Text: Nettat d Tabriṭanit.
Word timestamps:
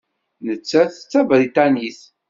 Nettat 0.45 0.93
d 0.99 1.07
Tabriṭanit. 1.11 1.99